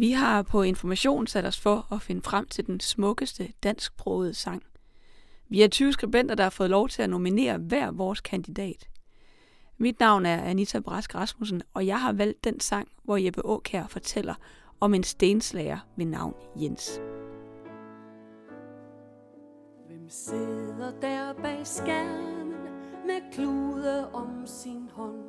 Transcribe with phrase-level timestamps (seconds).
[0.00, 4.62] Vi har på information sat os for at finde frem til den smukkeste dansksprogede sang.
[5.48, 8.88] Vi er 20 skribenter, der har fået lov til at nominere hver vores kandidat.
[9.78, 13.86] Mit navn er Anita Brask Rasmussen, og jeg har valgt den sang, hvor Jeppe Åkær
[13.86, 14.34] fortæller
[14.80, 17.00] om en stenslager ved navn Jens.
[19.86, 22.52] Hvem sidder der bag skærmen
[23.06, 25.24] med klude om sin hånd?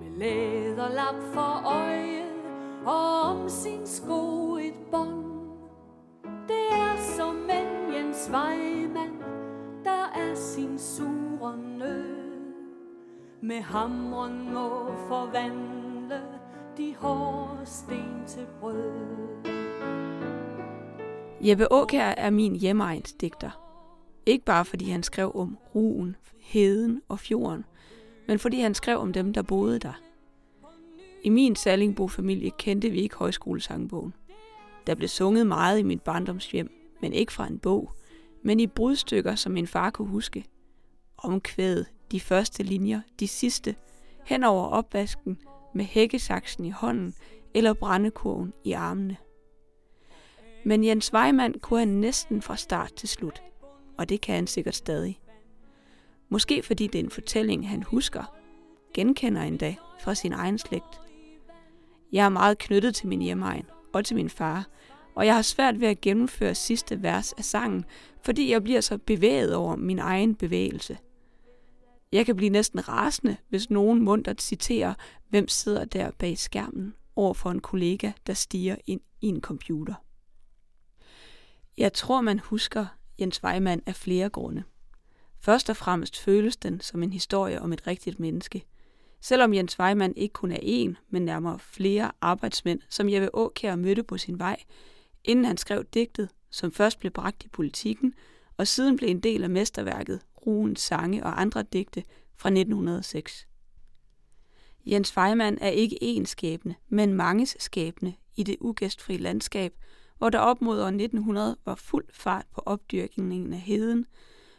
[0.00, 2.25] Med læderlap for øje
[2.86, 5.24] og om sin sko et bånd.
[6.48, 9.18] Det er som en Jens Weimann,
[9.84, 12.16] der er sin sure nød.
[13.40, 16.20] Med hamren må forvandle
[16.76, 19.46] de hårde sten til brød.
[21.40, 23.62] Jeppe Åkær er min hjemmeegns digter.
[24.26, 27.64] Ikke bare fordi han skrev om ruen, heden og fjorden,
[28.28, 30.05] men fordi han skrev om dem, der boede der.
[31.26, 34.14] I min Sallingbo-familie kendte vi ikke højskolesangbogen.
[34.86, 36.70] Der blev sunget meget i mit barndomshjem,
[37.02, 37.92] men ikke fra en bog,
[38.42, 40.44] men i brudstykker, som min far kunne huske.
[41.16, 43.74] Omkvædet, de første linjer, de sidste,
[44.24, 45.38] hen over opvasken,
[45.74, 47.14] med hækkesaksen i hånden
[47.54, 49.16] eller brændekurven i armene.
[50.64, 53.42] Men Jens Weimann kunne han næsten fra start til slut,
[53.98, 55.20] og det kan han sikkert stadig.
[56.28, 58.36] Måske fordi det er en fortælling, han husker,
[58.94, 61.05] genkender endda fra sin egen slægt.
[62.12, 64.66] Jeg er meget knyttet til min hjemmeegn og til min far,
[65.14, 67.84] og jeg har svært ved at gennemføre sidste vers af sangen,
[68.24, 70.98] fordi jeg bliver så bevæget over min egen bevægelse.
[72.12, 74.94] Jeg kan blive næsten rasende, hvis nogen mundtet citerer,
[75.28, 79.94] hvem sidder der bag skærmen over for en kollega, der stiger ind i en computer.
[81.78, 82.86] Jeg tror, man husker
[83.20, 84.62] Jens Weimann af flere grunde.
[85.40, 88.64] Først og fremmest føles den som en historie om et rigtigt menneske.
[89.20, 94.02] Selvom Jens Weimann ikke kun er en, men nærmere flere arbejdsmænd, som Jeppe Åkær mødte
[94.02, 94.62] på sin vej,
[95.24, 98.14] inden han skrev digtet, som først blev bragt i politikken,
[98.56, 102.04] og siden blev en del af mesterværket Ruens sange og andre digte
[102.36, 103.46] fra 1906.
[104.86, 109.74] Jens Weimann er ikke én skæbne, men manges skæbne i det ugæstfri landskab,
[110.18, 114.06] hvor der op mod år 1900 var fuld fart på opdyrkningen af heden,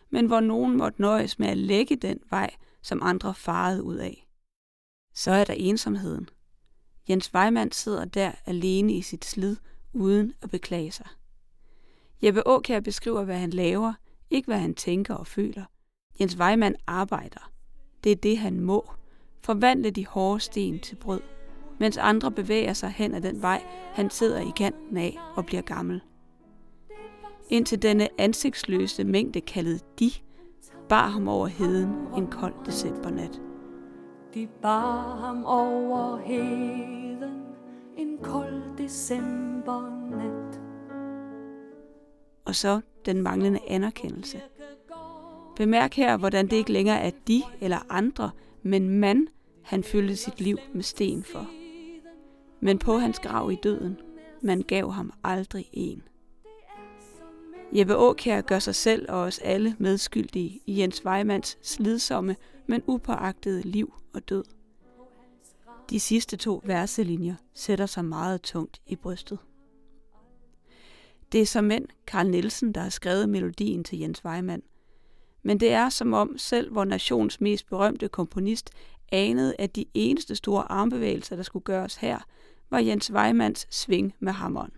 [0.10, 2.50] men hvor nogen måtte nøjes med at lægge den vej,
[2.82, 4.27] som andre farede ud af.
[5.18, 6.30] Så er der ensomheden.
[7.10, 9.56] Jens Weimann sidder der alene i sit slid,
[9.94, 11.08] uden at beklage sig.
[12.24, 13.94] Jeppe Aukær beskriver, hvad han laver,
[14.30, 15.64] ikke hvad han tænker og føler.
[16.20, 17.52] Jens Weimann arbejder.
[18.04, 18.92] Det er det, han må.
[19.44, 21.22] Forvandle de hårde sten til brød
[21.80, 23.64] mens andre bevæger sig hen ad den vej,
[23.94, 26.02] han sidder i kanten af og bliver gammel.
[27.50, 30.12] Indtil denne ansigtsløse mængde kaldet de,
[30.90, 33.47] bar ham over heden en kold decembernat.
[34.34, 37.44] De bar ham over heden
[37.98, 40.62] en kold decembernat.
[42.46, 44.42] Og så den manglende anerkendelse.
[45.56, 48.32] Bemærk her, hvordan det ikke længere er de eller andre,
[48.64, 49.28] men man,
[49.64, 51.48] han fyldte sit liv med sten for
[52.60, 53.98] men på hans grav i døden,
[54.42, 56.04] man gav ham aldrig en.
[57.72, 62.36] Jeppe Aukjær gør sig selv og os alle medskyldige i Jens Weimanns slidsomme,
[62.68, 64.44] men upåagtede liv og død.
[65.90, 69.40] De sidste to verselinjer sætter sig meget tungt i brystet.
[71.32, 74.64] Det er som mænd Karl Nielsen, der har skrevet melodien til Jens Weimann.
[75.44, 78.70] Men det er som om selv vor nations mest berømte komponist
[79.12, 82.20] anede, at de eneste store armbevægelser, der skulle gøres her,
[82.70, 84.72] var Jens Weimanns sving med hammeren.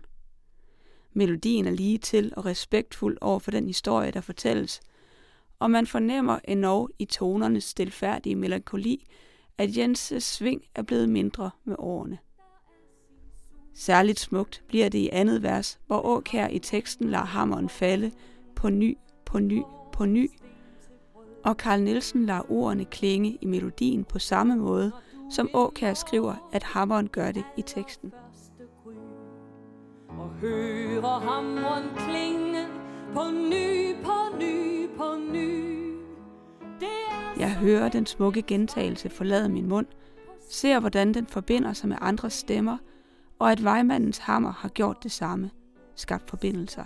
[1.12, 4.80] Melodien er lige til og respektfuld over for den historie, der fortælles,
[5.60, 9.06] og man fornemmer endnu i tonernes stilfærdige melankoli,
[9.58, 12.18] at Jens' sving er blevet mindre med årene.
[13.74, 18.12] Særligt smukt bliver det i andet vers, hvor Åkær i teksten lader hammeren falde
[18.56, 19.62] på ny, på ny,
[19.92, 20.30] på ny,
[21.44, 24.92] og Karl Nielsen lader ordene klinge i melodien på samme måde,
[25.30, 28.12] som Åkær skriver, at hammeren gør det i teksten.
[30.08, 32.66] Og hører hammeren klinge
[33.14, 33.20] på
[33.50, 35.19] ny, på ny, på ny.
[37.40, 39.86] Jeg hører den smukke gentagelse forlade min mund,
[40.50, 42.78] ser hvordan den forbinder sig med andres stemmer,
[43.38, 45.50] og at vejmandens hammer har gjort det samme,
[45.94, 46.84] skabt forbindelser.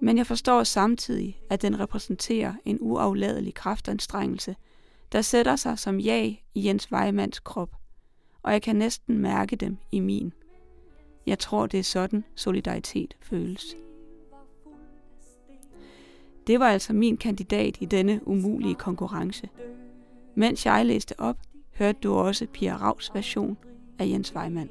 [0.00, 4.56] Men jeg forstår samtidig, at den repræsenterer en uafladelig kraftanstrengelse–
[5.12, 7.76] der sætter sig som jag i Jens Vejmands krop,
[8.42, 10.32] og jeg kan næsten mærke dem i min.
[11.26, 13.76] Jeg tror, det er sådan solidaritet føles.
[16.48, 19.48] Det var altså min kandidat i denne umulige konkurrence.
[20.34, 21.36] Mens jeg læste op,
[21.74, 23.56] hørte du også Pia Ravs version
[23.98, 24.70] af Jens Weimann.